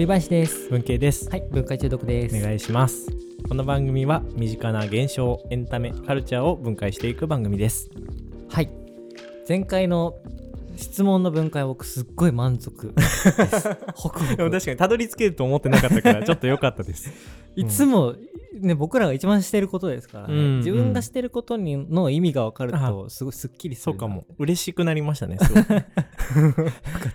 [0.00, 0.70] 栗林です。
[0.70, 2.34] 文系です、はい文化中毒です。
[2.34, 3.06] お願いします。
[3.46, 7.90] この番組は身近な現象エンタメカルチャーを分解していく番組です。
[8.48, 8.70] はい。
[9.46, 10.14] 前回の
[10.74, 13.30] 質問の分解は僕すっごい満足です。
[13.94, 14.36] ホクホク。
[14.38, 17.12] でも確かにたどり着けると思ってなかったからちょっと良かったです。
[17.54, 18.14] いつも、
[18.52, 23.92] ね、僕らが一番してることですからね、うん自分がしてることにの意味が分かるとすごいすっきりする。
[23.92, 24.24] そうかも。
[24.38, 25.74] 嬉しくなりましたねすごく。
[25.74, 25.86] よかっ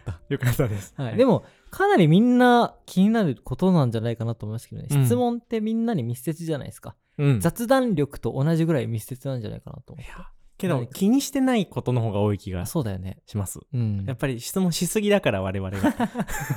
[0.06, 0.22] た。
[0.30, 5.06] よかったです、はい、でもかなりみんな気になることなんじゃないかなと思いますけどね、うん。
[5.06, 13.18] 質問ってみんなに密接じゃないですか、うん、雑談力と同じぐらい密接なんじゃないかなと思いやけど気にしてないことの方が多い気がうそうだよね。
[13.26, 13.60] します。
[13.74, 14.06] うん。
[14.08, 15.94] やっぱり質問しすぎだから我々が。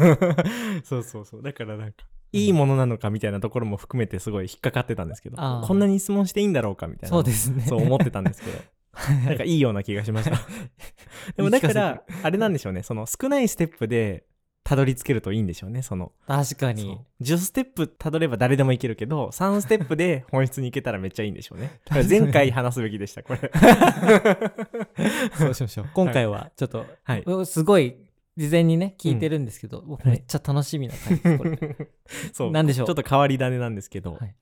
[0.84, 1.42] そうそうそう。
[1.42, 7.64] だからなんかいいものなのかみたいなところも含めてすごい引っかかってたんですけどこんなに質問していいんだろうかみたいなそうですね。
[7.66, 8.58] そう思ってたんですけど
[9.26, 10.38] なんかいいような気がしました。
[11.36, 12.82] でもだからあれなんでしょうね。
[12.82, 14.24] その少ないステップで
[14.64, 15.82] たどり着けるといいんでしょうね。
[15.82, 16.82] その確かに。
[16.82, 17.22] そう。
[17.22, 21.80] 10ステップたどれば誰でもいけるけど3ステップで本質に行けたらめっちゃいいんでしょうね。
[22.08, 23.50] 前回話すべきでしたこれ。
[25.38, 25.86] そうしましょう。
[25.94, 27.24] 今回はちょっと、はい。
[27.46, 27.96] すごい
[28.38, 30.10] 事前にね聞いてるんですけど、僕はい。
[30.12, 31.76] めっちゃ楽しみな回ですこれ。
[32.32, 32.50] そう。
[32.52, 32.86] なんでしょう？
[32.86, 34.34] ちょっと変わり種なんですけど、はい。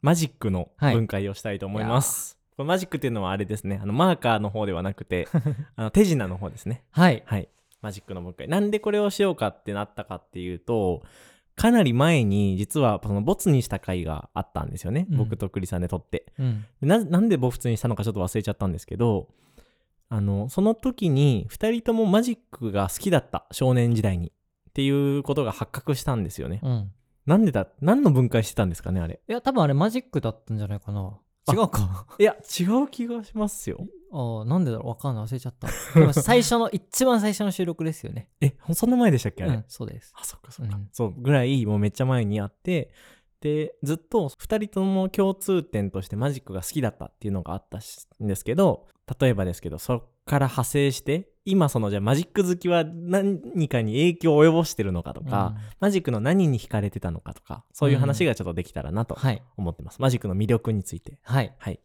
[0.00, 0.94] マジックのはい。
[0.94, 3.80] 分解をしたいと思います、これマジックっていうのはあれですね。
[3.82, 5.26] あのマーカーの方ではなくて
[5.74, 6.84] あの手品の方ですね。
[6.92, 7.22] はい。
[7.26, 7.48] はい。
[7.82, 8.46] マジックの分解。
[8.46, 11.02] なんでこれをしようかってなったかっていうと
[11.56, 15.16] かなり前に実はそのボツにした回があったんですよね、うん。
[15.18, 16.26] 僕と栗さんで撮って。
[16.38, 16.64] うん。
[16.80, 19.28] ななんでボツにしたのかちょっと忘れちゃったんですけど
[20.10, 24.32] あのその時に2人ともマジックが好きだった少年時代に。
[24.70, 26.60] っていうことが発覚したんですよね。
[26.62, 26.92] うん。
[27.26, 29.20] なんでだ何の分解してたんですかねあれ。
[29.28, 31.18] いや多分あれマジックだったんじゃないかな。
[31.46, 31.52] あ。
[31.52, 32.06] 違うか。
[32.18, 33.86] いや違う気がしますよ。
[34.12, 34.88] ああなんでだろう？
[34.88, 35.68] わかんない忘れちゃった。
[36.12, 38.28] 最初の一番最初の収録ですよね。
[38.40, 40.12] えそんな前でしたっけあれ、うんそうです。
[40.16, 40.88] あそっかそっか、うん。
[40.92, 42.92] そうぐらいもうめっちゃ前にあって。
[43.40, 48.86] でずっと2人とも共通点としてマジックが好きだったっていうのがあったしんですけど
[49.18, 55.62] 例えばですけどそっから派生して今そのじゃあマジック好きは何かに影響を及ぼしてるのかとか、うん。
[55.80, 59.42] マジックの何に惹かれてたのかとかそういう話がちょっとできたらなとはい。
[59.56, 61.18] 思ってます、マジックの魅力について。
[61.22, 61.54] はい。
[61.58, 61.80] はい。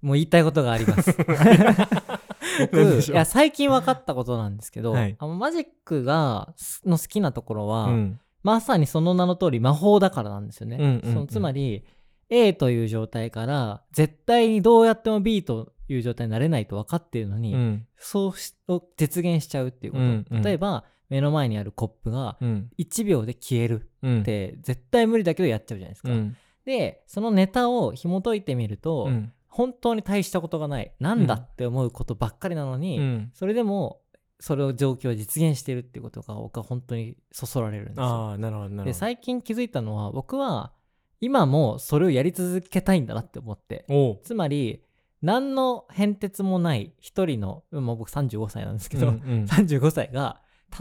[0.00, 1.10] もう言いたいことがあります。
[3.12, 5.16] いや最近分かったことなんですけど、はい。
[5.18, 8.20] あのマジックがすの好きなところは、うん。
[8.42, 10.76] まさにその名の通り魔法だからなんですよね。
[10.76, 11.12] うんうんうん。
[11.12, 11.84] そのつまり
[12.30, 17.86] A という状態から絶対にどうやっても B という状態になれないと分かっているのに、うん。
[17.96, 20.42] そうしを実現しちゃうっていうこと、うんうん。
[20.42, 22.70] 例えば目の前にあるコップがうん。
[22.78, 24.20] 1秒で消えるうん。
[24.20, 26.10] って絶対無理だけどやっちゃうじゃないですか。
[26.10, 26.36] うん。
[26.64, 29.32] でそのネタを紐解いてみると、うん。
[29.46, 30.92] 本当に大したことがない。
[31.00, 33.30] なんだって思うことばっかりなのに、うん。
[33.34, 34.00] それでも
[34.40, 38.84] それを状況を実現してるっていうことが僕は本当にそそられるんですよ。
[38.84, 40.72] で最近気づいたのは僕は
[41.20, 43.84] 今もそれをやり続けたいんだなって思って。
[44.22, 44.84] つまり
[45.22, 49.44] 何の変哲もない一人の、まあ、僕35歳なんですけど、うんうん。
[49.50, 50.40] 35歳が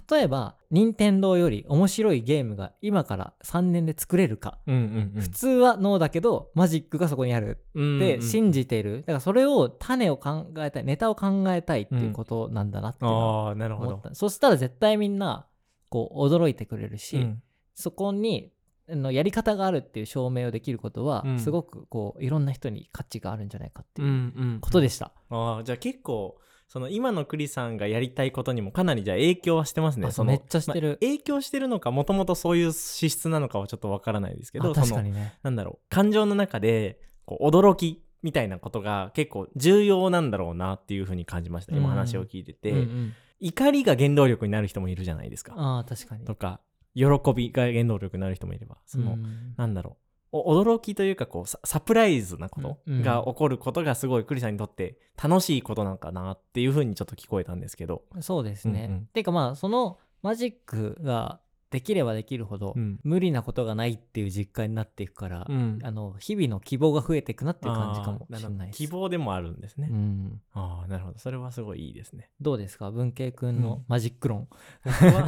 [0.10, 5.22] 例えば任天堂より面白いゲームが今から3年で作れるか、うんうんうん。
[5.22, 13.54] 普通はノーだけどマジックがそこにあるって信じている、だからそれを種を考えたいネタを考えたいっていうことなんだなって思
[13.98, 15.48] った、そしたら絶対みんな
[15.90, 17.42] こう驚いてくれるし、うん。
[17.74, 18.57] そこにあ
[18.90, 21.40] のやり方があるっていう証明をできることは、うん。
[21.40, 25.12] すごくこういろんな人に価値があるんじゃないかってうんいううんことでした。
[25.30, 26.38] ああじゃあ結構
[26.68, 30.12] その今の栗さんがやりたいことにもかなりじゃあ影響はしてますね。
[30.12, 30.88] そうめっちゃしてる。
[30.90, 35.38] まあ影響してるのかもともとそういう資質なのかはちょっとわからないですけどあ確かにね。
[35.44, 41.76] なんだろう感情の中でこう驚きみたいなことが結構重要なんだろうなっていうふうに感じました。
[41.76, 45.54] 今うん話を聞いてて、うんうん怒りが原動力になる人もいるじゃないですか。
[45.56, 46.26] ああ確かに。
[46.26, 46.60] とか
[46.98, 49.54] 喜びが原動力になる人もいればその、うん。
[49.56, 50.04] なんだろう。
[50.34, 58.88] お驚きというかこうササプライズなことが起こることがすごいクリさんにとって楽しいことなのかなっていうふうにちょっと聞こえたんですけど、そうですね。
[58.90, 59.06] うんうん。
[59.06, 61.40] ていうかまあそのマジックが
[61.70, 63.00] できればできるほど、うん。
[63.04, 65.80] 無理なことがないっていう実感になっていくから、うん。
[65.84, 68.78] あの日々の希望が増えていくなっていう感じかもしれないです。
[68.78, 71.20] 希望でもあるんですね、うん、ああなるほど。
[71.20, 72.30] それはすごいいいですね。
[72.42, 72.92] どうですか？
[72.92, 73.86] 文系くんのうん。
[73.88, 74.50] マジック論。
[74.84, 75.26] 僕は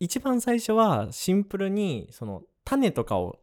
[0.00, 3.38] 一番最初はシンプルにその種とかを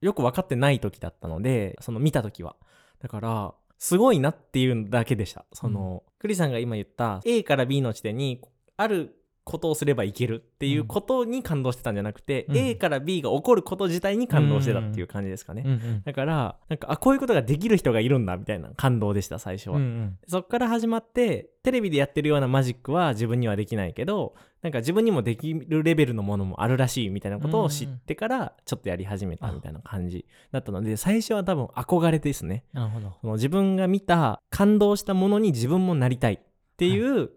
[0.00, 2.56] よく分かってない時だったのでその見た時は。
[3.00, 5.46] だからすごいなっていうだけでした。
[5.54, 8.42] その、クリさんが今言った A から B の地点に
[8.76, 12.56] あることをすればいけるっていうことに感動してたんじゃなくて、うん。
[12.56, 15.62] A から B が起こること自体に感動してたっていう感じですかね。
[15.64, 19.76] うんうんだから、なんか、あ、こういうことができる人がいるんだみたいな感動でした、最初は。
[19.76, 20.18] うんうん。
[20.26, 32.64] そっから始まって、テレビでやってるようなマジックは自分にはできないけど、なんか自分にもできるレベルのものもあるらしいみたいなことを知ってから、ちょっとやり始めたみたいな感じだったので、最初は多分憧れですね。
[32.72, 33.12] なるほど。
[33.20, 36.38] その自分が見た、感動したものに自分もなりたいっ
[36.76, 37.30] ていう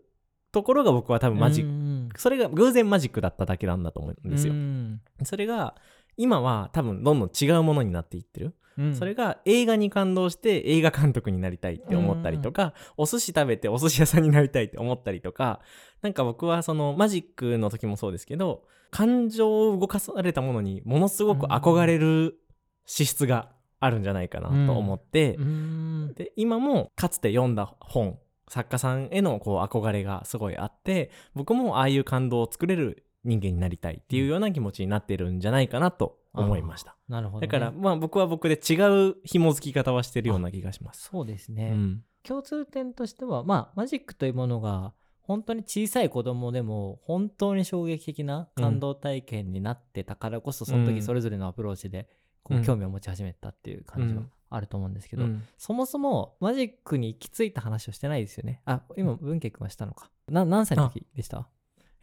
[0.52, 4.54] ところが僕は多分マジック、うんそれが偶然マジックだっただけなんだと思うんですよ。
[4.54, 4.56] う。
[4.56, 5.02] ん。
[5.24, 5.76] それが、
[6.18, 8.54] 今は多分どんどん違うものになっていってる。
[8.78, 8.96] うん。
[8.96, 15.60] それが映画に感動して映画監督になりたいって思ったりとか、お寿司食べてお寿司屋さんになりたいって思ったりとか、
[16.02, 22.38] なんか僕はそのマジックの時もそうですけど、感情を動かされたものにものすごく憧れる
[22.86, 23.50] 資質が
[23.80, 26.14] あるんじゃないかなと思って、うん。
[26.16, 28.20] で今もかつて読んだ本
[28.54, 36.96] 作家さんへのこう憧れがすごいあって僕もああいう感動を作れる人間になりたいっていうような気持ちになってるんじゃないかなと思いました。
[37.10, 38.76] なるほどねだから、まあ僕は僕で違
[39.10, 41.10] う紐付き方はしてるような気がします。
[41.12, 42.04] そうですね、うん。
[42.22, 52.08] 共通点としてはまあマジックというものが本当に小さい子供でも本当に衝撃的な感動体験になってたからこそ、そのうん時それぞれのアプローチで
[52.44, 55.44] こううん興味を持ち始めたっていう感じはうんあると思うんですけど、うん。
[55.58, 58.62] そもそもマジックに行き着いた話をしてないですよね。
[58.66, 60.10] あ今文慶君はしたのか。
[60.30, 61.48] な何歳の時でした？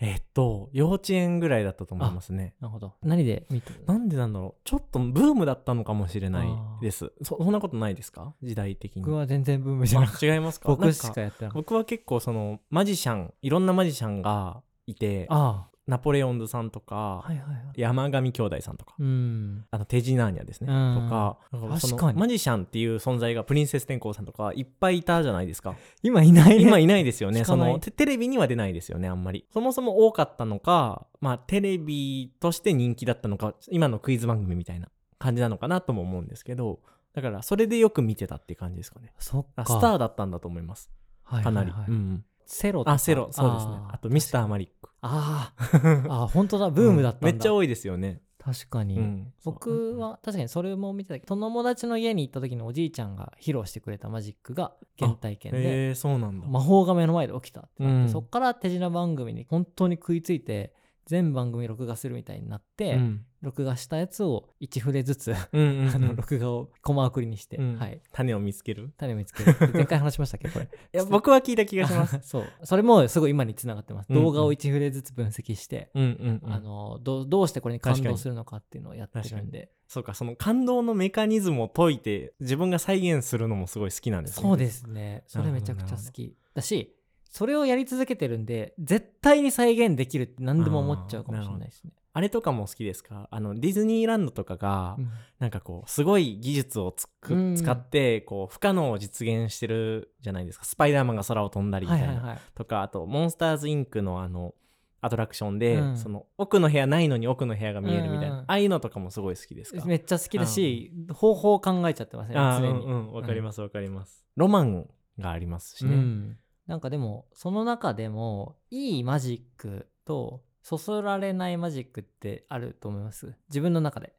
[0.02, 2.54] えっと、幼稚園ぐらいだったと思いますね。
[2.58, 2.94] なるほど。
[3.02, 4.60] 何で見てなんでなんだろう。
[4.64, 6.48] ちょっとブームだったのかもしれない
[6.80, 7.12] です。
[7.22, 8.34] そそんなことないですか？
[8.42, 9.02] 時代的に。
[9.02, 10.68] 僕は全然ブームじゃなく違いますか？
[10.70, 17.80] 僕しかやってなかっ僕は結構そのマジシャン、いろんなマジシャンがいて、たあナポレオンズさんとか、あはいはいはい。
[17.80, 19.64] 山上兄弟さんとか、うん。
[19.72, 21.02] あのテジナーニャですね、うん。
[21.02, 21.38] とか
[21.80, 22.18] 確かに。
[22.18, 25.74] マジシャンっていう存在がプリンセス天功さんとかいっぱいいたじゃないですか。
[26.02, 26.62] 今いないね。
[26.62, 27.44] 今いないですよね。
[27.44, 29.44] そのテテレビには出ないですよねあんまり。
[29.52, 34.88] そもそも多かったのかまあテレビとして人気だったのか今のクイズ番組みたいな
[35.18, 36.80] 感じなのかなとも思うんですけど
[37.14, 39.12] だからそれでよく見てたっていう感じですかね。
[39.18, 39.62] そっか。
[39.62, 40.88] あスターだったんだと思います。
[41.24, 41.90] はいかなり、はいはい。
[41.90, 42.92] うんうんセロとか。
[42.92, 43.28] あセロ。
[43.30, 43.72] そうですね。
[43.90, 44.90] あとミスターマリック。
[45.02, 46.06] あー。
[46.10, 46.68] あー本当だ。
[46.70, 58.08] ブームだったんだ、うんめっちゃ多いですよね、確かに、うん、僕は確かにそれも見てたけど友達の家に行った時におじいちゃんが披露してくれたマジックが原体験でそうなんだ、魔法が目の前で起きたってなって、うん。
[58.08, 60.74] そっから手品番組に本当に食いついて
[61.10, 63.24] 全番組録画するみたいになって、うん。
[63.42, 68.00] 録画したやつを1フレずつ、 あの録画をコマ送りにして、うんはい。
[68.12, 68.92] 種を見つける？
[68.96, 69.56] 種を見つける。
[69.74, 70.48] 前回話しましたっけ？
[70.48, 70.66] これ。
[70.66, 72.20] いや僕は聞いた気がします。
[72.22, 72.44] そう。
[72.62, 74.22] それもすごい今につながってます、うんうん。
[74.22, 79.72] 動画を1フレずつ分析して、うんうん、うん、あのどうどうしてこれに感動するのかっていうのをやってるんで。
[79.88, 84.42] そうかその感動のメカニズムを解いて自分が再現するのもすごい好きなんですね。
[84.48, 85.24] そうですね。
[85.26, 86.36] それめちゃくちゃ好き。
[86.54, 86.94] だし
[87.30, 93.28] それをやり続けてるんで絶対に再現できるって何でも思っちゃうかもしれないですね、あれとかも好きですか？
[93.30, 95.10] あのディズニーランドとかが、うん。
[95.38, 97.56] なんかこうすごい技術をつく、うん。
[97.56, 100.64] 使ってこう不可能を実現してるじゃないですか。
[100.64, 102.38] スパイダーマンが空を飛んだりみたいな、はいはいはい。
[102.56, 104.54] とかあとモンスターズインクのあの
[105.00, 105.96] アトラクションで、うん。
[105.96, 108.40] その奥の部屋ないのに奥の部屋が見えるみたいな、うん。
[108.40, 109.84] ああいうのとかもすごい好きですか？
[109.84, 114.86] めっちゃ好きだし方法を考えちゃってますね常に、うんうんわかりますわかります、ロマン
[115.18, 116.36] がありますしね、うん
[116.70, 123.34] なんかでもその中でもいいマジックとそそられないマジックってあると思います？
[123.48, 124.12] 自分の中で。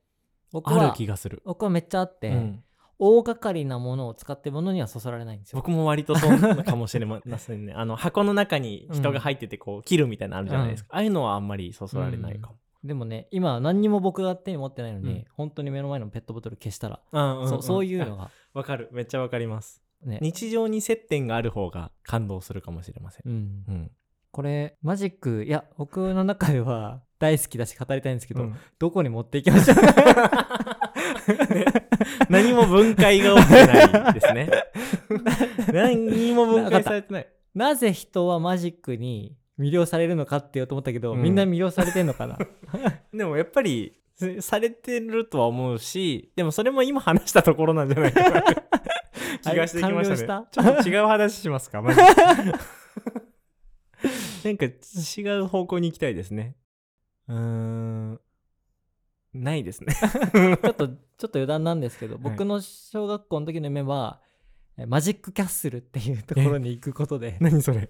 [0.51, 2.63] 僕あるは気がする、僕はめっちゃあって、うん。
[2.99, 5.59] 大掛かりなものを使ってるものにはそそられないんですよ。
[5.59, 7.73] 僕も割とそうなのかもしれませんね。
[7.73, 15.25] あの箱の中に人が入っててこう切るみたいなのあるじゃないですか、ああいうのはあんまりそそられないかも、でもね今何にも僕が手に持ってないのに、うん。
[15.37, 17.47] 本当に目の前のペットボトル消したら、うんうんん。
[17.47, 18.89] そうそういうのあがわかる。
[18.91, 23.91] めっちゃわかりますね、日常に接点がある方が感動するかもしれません、うん、うん。
[24.31, 28.55] これマジックいや僕の中では 大好きだし語りたいんですけど、うん。
[28.79, 29.77] どこに持っていきましょう？
[31.53, 31.65] ね。
[32.29, 34.49] 何も分解が起きてないですね。
[35.71, 37.27] 何も分解されてない。
[37.53, 41.21] なぜ人はマジックに魅了されるのかって言おうと思ったけど、うん。
[41.21, 42.39] みんな魅了されてんのかな？
[43.13, 44.10] でもやっぱりせ
[44.41, 48.43] されてるとは思うしでもそれも今話したところなんじゃないかな。
[49.41, 50.27] 気がしてきましたね。
[50.27, 52.03] 完了ちょっと違う話しますかマジで
[54.43, 56.55] なんか違う方向に行きたいですね。
[57.27, 58.19] うーん。
[59.33, 59.93] ないですね。
[60.61, 64.19] ちょっとちょっと余談なんですけど、僕の小学校の時の夢は
[64.77, 67.37] えマジックキャッスルっていうところに行くことで。
[67.39, 67.89] 何それ。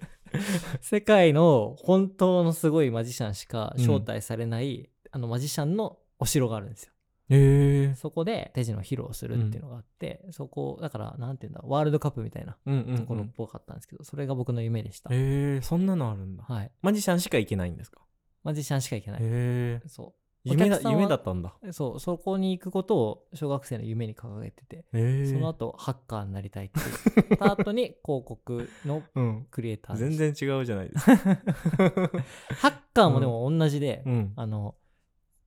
[0.80, 6.92] 世界の本当のすごいマジシャンしか招待されない、あのマジシャンのお城があるんですよ。
[7.28, 15.16] へえそこで手品を披露するっていうのがあって、そこだからなんていうんだワールドカップみたいなうんうん、うん、ところっぽかったんですけど、それが僕の夢でした、へ
[15.56, 16.44] えそんなのあるんだ。
[16.44, 16.70] はい。
[16.82, 18.00] マジシャンしか行けないんですか？
[18.44, 20.14] マジシャンしか行けない、へえそ
[20.44, 21.54] 夢だ夢だったんだ。
[21.62, 26.80] うそうそこに行くことを小学生の夢に掲げてて、へえその後ハッカーになりたいって
[27.14, 29.46] 言った後に広告のうん。
[29.50, 31.16] クリエイター全然然違うじゃないですか。
[32.56, 34.32] ハッカーもでも同じで、うん。
[34.34, 34.74] あの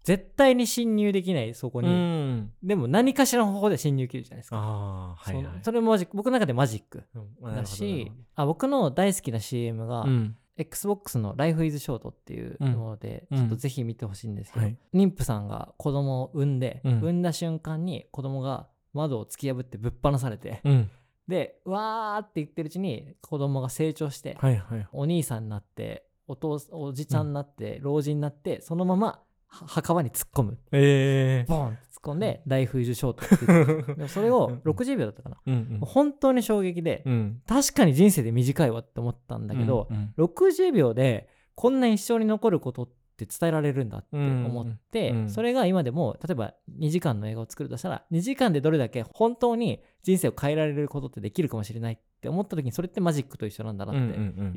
[0.06, 2.52] 絶対に侵入できないそこうに、ん。
[2.64, 4.58] でも何かしらの方法で侵入できるじゃないですか。
[4.58, 5.46] ああはいはい。
[5.64, 7.04] それも僕の中でマジック
[7.44, 10.38] だしほどあ僕の大好きな CM が、うん。
[10.58, 13.38] XBOX の Life is Short っていうもので、うん。
[13.40, 14.78] ちょっとぜひ見てほしいんですけど、はい。
[14.94, 16.98] 妊婦さんが子供を産んで、うん。
[17.00, 20.90] 産んだ瞬間に子供が窓を突き破ってぶっ放されて、うん。
[21.28, 24.88] でわーって言ってるうちに子供が成長して、はいはい。
[24.92, 29.20] お兄さんになってお父おじちゃんになって、老人になってそのままは
[29.68, 30.58] 墓場に突っ込む。
[30.72, 35.80] ええボン突っ込んで「Life is Short」って言って でもそれを60秒だったかな、うんうん。
[35.82, 37.42] 本当に衝撃で、うん。
[37.48, 45.18] 確かに人生で短いわって思ったんだけど、うん60秒でこんな一生に残ることって伝えられるんだって思って、うん。
[45.18, 54.00] うんそれが今でも例えば2時間の映画を作るとしたら2時間でどれだけ本当に人生を変えられることってできるかもしれないって思った時にそれってマジックと一緒なんだなって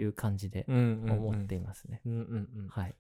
[0.01, 2.01] いう感じで思っていますね。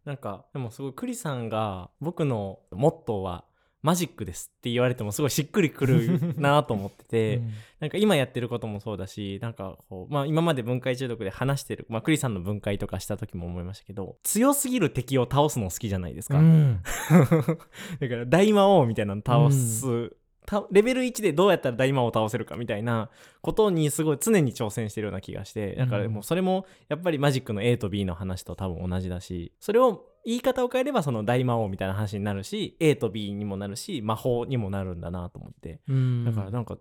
[0.04, 3.44] なんかでもすごいクリさんが僕のモットーは
[3.82, 7.52] マジックですって言われてもすごいしっくりくる なと思ってて、うん。
[7.80, 16.80] なんか今やってることもそうだしなんかこう、まあ、今まで分解中毒で話してる、まあ、クリさんの分解とかした時も思いましたけど強すぎる敵を倒すの好きじゃないですか、うん。
[18.00, 20.16] だから大魔王みたいなの倒す、た
[20.70, 36.24] レベル1でどうやったら大魔王を倒せるかみたいなことにすごい常に挑戦してるような気がしてだからもうそれもやっぱりマジックの A と B の話と多分同じだしそれを言い方を変えればその大魔王みたいな話になるし A と B にもなるし魔法にもなるんだなと思ってうん。
[36.24, 36.78] だからなんか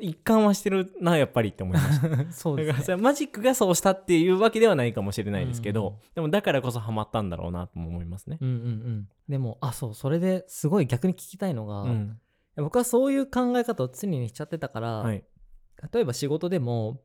[0.00, 2.08] 一貫はしてるなやっぱりって思いました。
[2.32, 2.84] そうだからですね。
[2.84, 5.94] それはマジックがそうしたっていうわけではないかもしれないですけど、うん。
[6.14, 8.38] でもだからこそハマったんだろうなとも思いますね。
[8.40, 12.08] うんうんうん、でもあそうそれですごい逆に聞きたいのが、いうん。
[12.08, 12.14] や
[12.56, 15.24] 僕はそういう考え方を常にしちゃってたから、はい。
[15.92, 17.00] 例えば仕事でも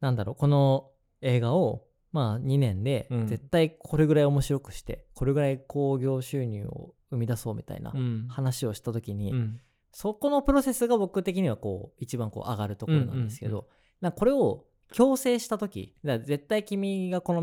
[0.00, 0.90] なんだろうこの
[1.20, 3.26] 映画をまあ2年でうん。
[3.26, 8.26] 絶対これぐらい面白くして、これぐらい興行収入を生み出そうみたいなうん。
[8.28, 9.60] 話をした時に、うん。
[9.92, 13.68] そこのプロセスが僕的にはこう一番こう上がるところなんですけど、
[14.00, 17.42] なこれを強制した時だ絶対君がこの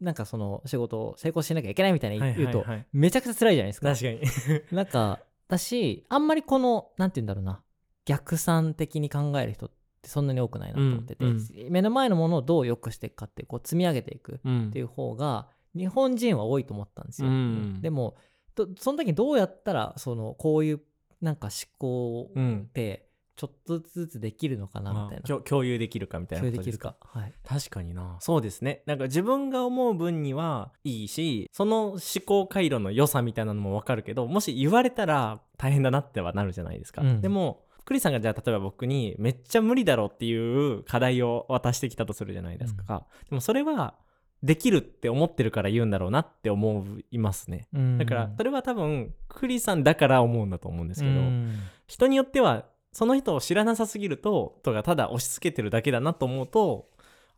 [0.00, 3.88] なんかその仕事を成功しなきゃいけないみたいな言うと、めちゃくちゃ辛いじゃないですか。
[3.88, 4.20] 確かに。
[4.72, 7.62] なんかだしあんまりこのなんて言うんだろうな。
[8.04, 9.70] 逆算的に考える人っ
[10.02, 11.40] てそんなに多くないなと思ってて、うん。
[11.70, 17.28] 目の前のものをどう良くしていくかってこう積み上げていくうんっていう方が日本人は多いと思ったんですよ。
[17.28, 17.80] うん。
[17.80, 18.16] でも
[18.54, 20.80] どその時にどうやったらそのこういう
[21.20, 22.66] なんか思考うん。
[22.68, 25.22] ってちょっとずつできるのかなみまあたいな。
[25.22, 26.90] 共共有できるかみたいな共有ことですか？
[26.90, 27.20] できるか？
[27.20, 27.32] はい。
[27.44, 28.16] 確かにな。
[28.20, 28.82] そうですね。
[28.86, 37.20] なんか自分が思う分にはいいしその思考回路の良さみたいなのも分かるけどもし言われたら大変だなってはなるじゃないですか、うん。
[37.20, 43.94] でもクリさんがじゃあ例えば僕にめっちゃ無理だろうっていう課題を渡してきたとするじゃないですか、でもそれは
[44.42, 47.66] できるって思ってるから言うんだろうなって思いますね。
[47.98, 51.58] だからそれは多分クリさんだから思うんだと思うんですけど、うん。
[51.86, 56.88] 人によってはその人を知らなさすぎるととかただ押し付けてるだけだなと思うと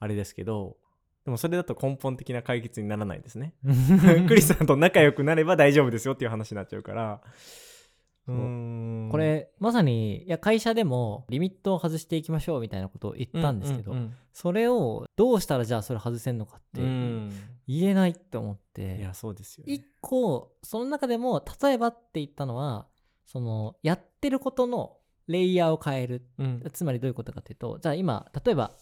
[0.00, 0.76] あれですけど
[1.24, 3.54] でもそれだと根本的な解決にならないですね。
[4.28, 7.22] クリスさんと仲良くなれば大丈夫ですよっていう話になっちゃうから。
[8.28, 9.10] う。
[9.10, 17.30] これまさにいや会社でもリミットを外していきましょうみたいなことを言ったんですけど、うんうんそれをどうしたらじゃあそれ外せんのかってうん。
[17.68, 19.72] 言えないって思っいてやそうですよ、ね。
[19.72, 22.88] 一、個その中でも例えばって言ったのは
[23.26, 24.96] そのやってることの
[25.28, 26.26] レイヤーを変える。
[26.38, 26.62] うん。
[26.72, 28.72] つまりどういうことかっていうとじゃあ今例えば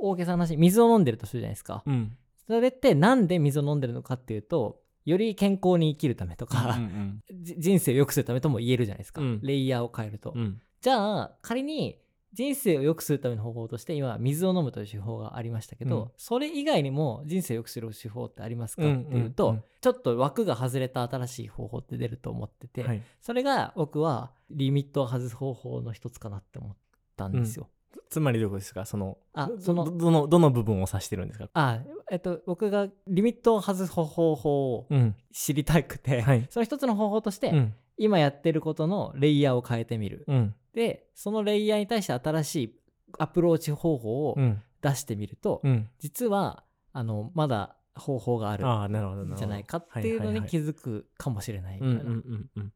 [0.00, 2.16] 大げさな話水を飲んでるとするじゃないですか、うん。
[2.46, 9.40] それってなんで水を飲んでるのかっていうとより健康に生きるためとか、うんじ人生を良くするためとも言えるじゃないですか、うん。
[9.42, 10.62] レイヤーを変えると、うんうん。
[10.80, 11.98] じゃあ仮に
[12.32, 16.10] 人生を良くするための方法として今水を飲むという手法がありましたけど、うん。
[16.16, 23.02] それ以外にも人生を良くする手法ってありますかうんっていうと、うんうんちょっと枠が外れた新しい方法って出ると思ってて、はい。
[23.22, 26.76] それが僕はリミットを外す方法の一つかなって思っ
[27.16, 27.66] たんですよ。
[28.10, 28.84] つまりどことですか？
[28.84, 31.48] そのどあそのどどのどの部分を指してるんですか？
[31.54, 35.16] あえっと僕がリミットを外す方法をうん。
[35.32, 36.46] 知りたくて、はい。
[36.50, 37.74] その一つの方法として、うん。
[37.96, 40.24] 今やってることのレイヤーを変えてみる。
[40.28, 42.76] うんでそのレイヤーに対して新しい
[43.18, 44.62] アプローチ方法をうん。
[44.82, 45.90] 出してみると、うん。
[45.98, 52.72] 実はあのまだ方法があるんじゃないかっていうのに気づくかもしれないみたいな、うんうんうんうん。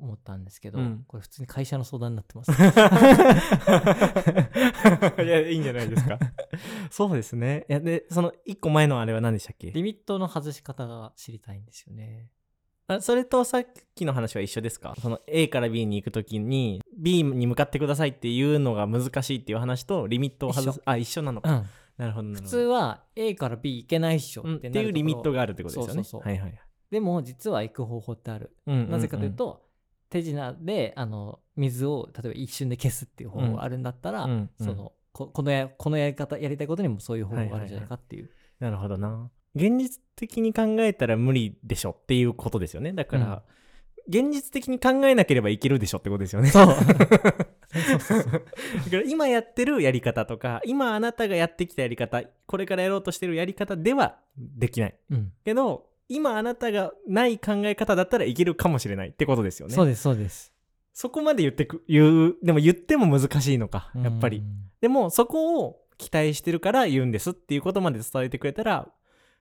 [0.00, 1.04] 思ったんですけど、うん。
[1.06, 2.50] これ普通に会社の相談になってます。
[5.22, 6.18] いやいいんじゃないですか。
[6.90, 7.66] そうですね。
[7.68, 9.70] いやでその1個前のあれは何でしたっけ？
[9.70, 12.28] リミットの外し方が知りたいんですよね。
[12.86, 14.94] あそれとさっきの話は一緒ですか？
[15.00, 21.66] その A から B に行くときに B に向かってくださいっていうのが難しいっていう話とリミットを外一すあ一緒なのか、うん。
[21.96, 24.96] なるほど普通は A から B 行けないっしょうんっていうってなるところ。
[24.96, 26.04] リミットがあるってことですよね。
[26.04, 26.60] そうそうはいはい
[26.90, 28.90] でも実は行く方法ってある、うんうんうん。
[28.90, 29.64] なぜかというと
[30.10, 34.50] 手品であの水を例えば一瞬で消すっていう方法があるんだったら、うんうん。
[34.60, 39.30] そのここのやこのやり方やりたいことにもそういう方法があるんじゃないかっていう、なるほどな。
[39.54, 42.92] 現実的に考えたら無理でしょっていうことですよね。
[42.92, 43.42] だから、
[44.08, 46.50] 現実的に考えなければいけるでしょってことですよね。
[46.50, 46.66] そう。
[46.68, 46.80] だか
[48.92, 54.94] ら今やってるやり方とか今あなたがやってきたやり方これからやろうとしてるやり方ではできない。
[55.10, 55.32] うん。
[55.44, 59.74] けど今あなたがない考え方だったらいけるかもしれないってことですよね。
[59.74, 60.52] そうですそうです。
[60.92, 68.86] そこまで言ってく言うでも言っても難しいのかやっぱり、うんでもそこを期待してるから言うんですっていうことまで伝えてくれたら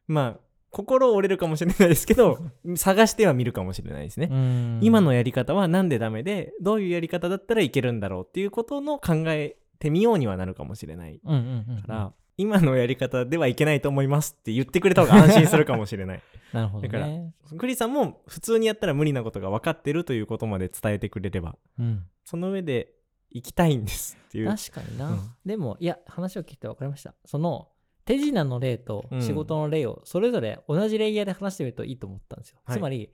[0.07, 0.39] まあ
[0.73, 2.39] 心折れるかもしれないですけど
[2.75, 4.79] 探してはみるかもしれないですね、うん。
[4.81, 11.19] 今のやり方はなんでダメでどういうやり方だったらいけるんだろうっていうことの考えてみようにはなるかもしれない。
[11.23, 11.81] うんうんうんうん。
[11.83, 16.21] から、今のやり方ではいけないと思いますって言ってくれた方が安心するかもしれない。
[16.51, 22.05] なるほどだからねクリさんも普通にやったら無理なことが分かってるということまで伝えてくれればうん。
[22.23, 22.93] その上で
[23.29, 24.47] 行きたいんですっていう。
[24.47, 25.19] 確かにな、うん。
[25.45, 27.13] でもいや話を聞いて分かりました。
[27.25, 27.67] その
[28.05, 29.21] 手品の例とうん。
[29.21, 32.77] 仕事の例をそれぞれ同じレイヤーで話してみるといいと思ったんですよ、はい。
[32.77, 33.09] つまり、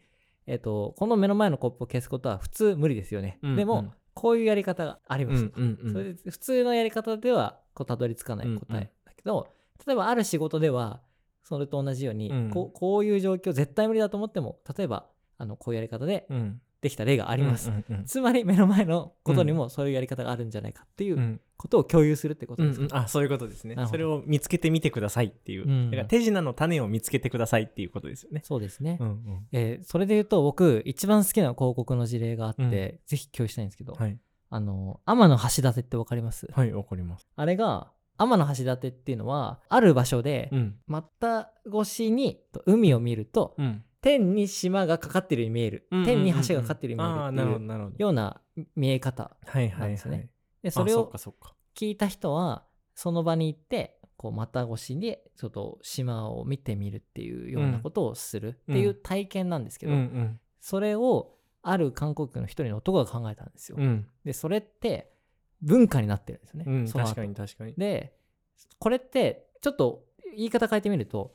[0.48, 8.82] えっとこの目の前のコップを消すことは普通無理ですよね、うんでも、うんこういうやり方があります、うんうんうんそれで普通のやり方ではこうたどり着かない答うんうん。
[8.82, 9.48] えだけど、
[9.88, 11.02] 例えばある仕事では
[11.44, 12.50] それと同じように、うん。
[12.50, 15.06] こうこういう状況絶対無理だと思っても例えば
[15.38, 18.06] あのこういうやり方でうんできた例があります、うんうんうん。
[18.06, 21.42] つまり目の前のことにもそういうやり方があるんじゃないかっていううん。
[21.58, 22.98] ことを共有するってことですか、うんうん。
[23.04, 23.76] あそういうことですね。
[23.88, 25.92] それを見つけてみてくださいっていう、うん。
[25.92, 29.48] だから手品の種を見つけてくださいっていうことですよね、そうですね、うんうん。
[29.52, 32.72] えーそれで言うと僕一番好きな広告の事例があって、うん。
[32.72, 34.18] ぜひ共有したいんですけど、はい。
[34.50, 36.48] あの天の橋立ってわかります？
[36.54, 37.28] はいわかります。
[37.36, 40.76] あれが天の橋立っていうのはある場所でうん。
[40.88, 48.42] 股越しに海を見るとうん天に島がかかってるように見える、天に橋がかかってるように見えるっていうような
[48.76, 50.18] 見え方はいはいなんですね。
[50.18, 50.30] はい
[50.62, 51.56] でそれあそっをかそっか。
[51.76, 59.94] 聞いた人はその場に行ってこう股越しにちょっと島を見てみるっていうようなことをするっていう体験なんですけど、
[60.60, 63.78] それをある韓国の一人の男が考えたんですよ。
[63.80, 64.08] うん。
[64.26, 65.14] でそれって
[65.62, 66.66] 文化になってるんですよね。
[66.68, 67.74] うん確かに確かに。
[67.78, 68.14] で
[68.78, 70.04] これってちょっと
[70.36, 71.34] 言い方変えてみると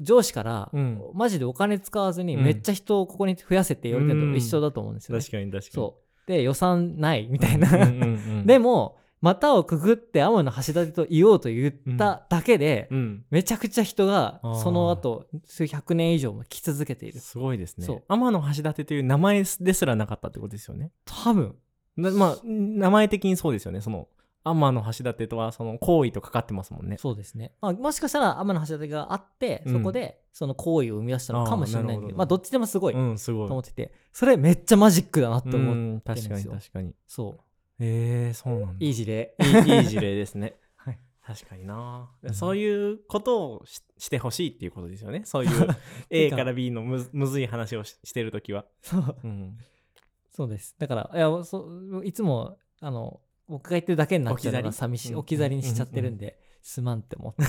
[0.00, 1.00] 上司から、うん。
[1.14, 2.44] マジでお金使わずにうん。
[2.44, 5.22] めっちゃ人をここに増やせって言われてるのと一緒だと思うんですよ、ね。
[5.22, 5.70] 確かに確かに。
[5.72, 6.26] そう。
[6.26, 8.06] で予算ないみたいな、うんうんう
[8.42, 13.24] ん でも股をくぐって天の橋立と言おうと言っただけで、うん。
[13.30, 17.20] めちゃくちゃ人がその後数百年以上も来続けている。
[17.20, 17.86] すごいですね。
[17.86, 18.02] そう。
[18.08, 20.90] 天の橋立という名前ですらなかったってことですよね。
[21.04, 21.54] 多分。
[21.96, 24.08] なまあ名前的にそうですよねその
[24.44, 26.96] 天の橋立とはその行為とかかってますもんね。
[26.98, 29.72] そうですね、まあ、もしかしたら天の橋立があって、うん。
[29.74, 32.16] そこでその行為を生み出したのかもしれないんだけどあーなるほど。
[32.18, 33.50] まあどっちでもすごいとうんすごい。
[33.50, 36.52] 思ってて、それめっちゃマジックだなってう思う、ん確かにるんですよ。
[36.54, 37.36] 確かにそ
[37.78, 38.72] えー、そうなんだ。
[38.72, 39.34] ういい事例。
[39.40, 40.54] いい事例ですね。
[40.76, 40.98] はい。
[41.24, 42.34] 確かにな、うん。
[42.34, 45.22] そういうことをししてほしいっていうことですよね。
[45.24, 45.68] そういう
[46.10, 46.44] A か。
[46.44, 49.16] ら B のむずむずい話をししてるときは、そう。
[49.24, 49.56] うん、
[50.30, 50.74] そうです。
[50.78, 55.14] だからいやそいつもあの僕が言ってるだけになっちゃうのが寂しい。
[55.14, 57.42] 置き去りにしちゃってるんで、すまんって思って。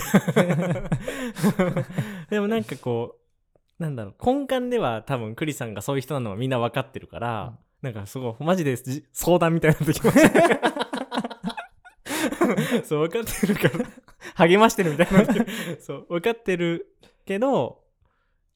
[2.30, 3.24] でもなんかこう
[3.82, 10.74] なんだろう根幹では多分クリさんがそういう人なのはみんな分かってるから、なんかすごいマジでじ相談みたいになってきました
[12.86, 13.86] そう分かってるから。
[14.36, 15.26] 励ましてるみたいな
[15.80, 17.83] そう分かってるけど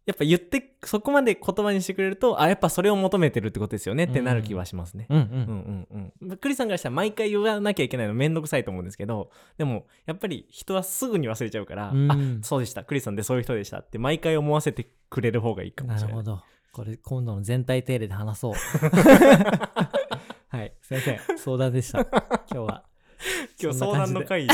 [0.08, 5.06] やっぱ言ってそこまで言葉にしてくれるとあやっぱそれを求めてるってことですよねってなる気はしますね。
[5.10, 6.13] うんううんんうん。
[6.30, 12.10] うん、クリさんからしたら毎回言わなきゃいけないのめんどくさいと思うんですけどでもやっぱり人はすぐに忘れちゃうから、うん。
[12.10, 16.15] あそうでしたクリさんでそういう人でしたって毎回思わせてくれる方がいいかもしれない。
[16.15, 16.43] なるほど。
[16.72, 18.54] これ今度の全体定例で話そう。
[20.50, 20.74] はい。
[20.82, 22.00] すいません相談でした。
[22.00, 22.87] 今日は
[23.62, 24.47] 今日相談の会。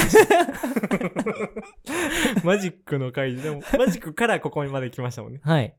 [2.43, 3.35] マジックの会。
[3.35, 5.41] でもマジックからここまで来ましたもんね。
[5.43, 5.75] はい。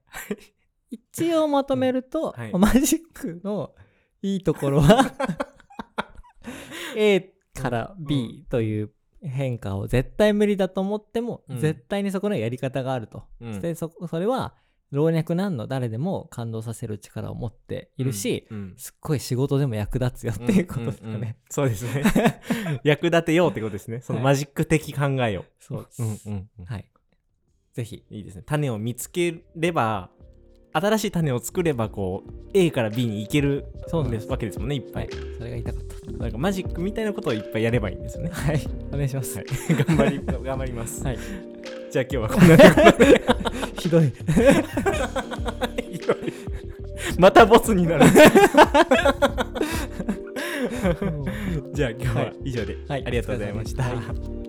[0.90, 2.52] 一応まとめると、はい。
[2.52, 3.74] マジックの
[4.22, 5.12] いいところは
[6.96, 8.92] A から B という
[9.22, 11.58] 変化を絶対無理だと思っても、うん。
[11.58, 13.24] 絶対にそこのやり方があると。
[13.40, 13.60] うん。
[13.60, 14.54] でそそれは
[14.94, 18.74] 老若男女誰でも感動させる力を持っているし、うんうん。
[18.76, 21.36] すっごい仕事でも役立つよっていうことですかね、んんん。
[21.50, 22.04] そうですね。
[22.84, 24.00] 役立てようってことですね。
[24.00, 24.24] そのはい。
[24.24, 26.64] マジック的考えを、そうです、うんうんうん。
[26.64, 26.88] はい。
[27.72, 28.04] ぜひ。
[28.08, 28.44] いいですね。
[28.46, 30.10] 種を見つければ
[30.72, 34.28] 新しい種を作ればこう A から B に行けるそうです。
[34.28, 36.10] わけですもんねいっぱはいい、それが言いたかった。
[36.12, 38.30] なんかマジックみたいなことをいっぱいやればいいんですよね。
[38.32, 38.60] はい。
[38.92, 39.46] お願いします、はい。
[39.86, 41.53] 頑張り頑張ります、はい
[41.94, 43.22] じゃあ今日はこんなところで。
[43.78, 44.10] ひどい。
[47.18, 48.06] またボツになる。
[51.72, 53.04] じゃあ今日は以上で、はい。
[53.06, 53.84] ありがとうございました。
[53.84, 54.43] はい